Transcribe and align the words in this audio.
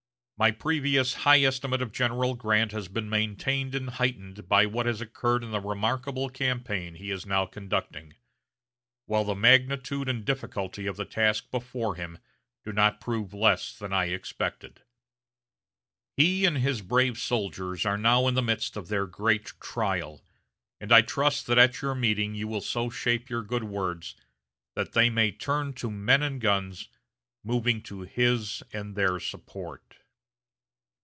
My 0.43 0.49
previous 0.49 1.13
high 1.13 1.41
estimate 1.41 1.83
of 1.83 1.91
General 1.91 2.33
Grant 2.33 2.71
has 2.71 2.87
been 2.87 3.07
maintained 3.07 3.75
and 3.75 3.91
heightened 3.91 4.49
by 4.49 4.65
what 4.65 4.87
has 4.87 4.99
occurred 4.99 5.43
in 5.43 5.51
the 5.51 5.59
remarkable 5.59 6.29
campaign 6.31 6.95
he 6.95 7.11
is 7.11 7.27
now 7.27 7.45
conducting, 7.45 8.15
while 9.05 9.23
the 9.23 9.35
magnitude 9.35 10.09
and 10.09 10.25
difficulty 10.25 10.87
of 10.87 10.95
the 10.97 11.05
task 11.05 11.51
before 11.51 11.93
him 11.93 12.17
do 12.63 12.73
not 12.73 12.99
prove 12.99 13.35
less 13.35 13.77
than 13.77 13.93
I 13.93 14.05
expected. 14.05 14.81
He 16.17 16.43
and 16.45 16.57
his 16.57 16.81
brave 16.81 17.19
soldiers 17.19 17.85
are 17.85 17.95
now 17.99 18.27
in 18.27 18.33
the 18.33 18.41
midst 18.41 18.75
of 18.75 18.87
their 18.87 19.05
great 19.05 19.53
trial, 19.59 20.25
and 20.79 20.91
I 20.91 21.01
trust 21.03 21.45
that 21.45 21.59
at 21.59 21.83
your 21.83 21.93
meeting 21.93 22.33
you 22.33 22.47
will 22.47 22.61
so 22.61 22.89
shape 22.89 23.29
your 23.29 23.43
good 23.43 23.65
words 23.65 24.15
that 24.73 24.93
they 24.93 25.11
may 25.11 25.31
turn 25.31 25.73
to 25.73 25.91
men 25.91 26.23
and 26.23 26.41
guns, 26.41 26.87
moving 27.43 27.79
to 27.83 28.01
his 28.01 28.63
and 28.73 28.95
their 28.95 29.19
support." 29.19 29.83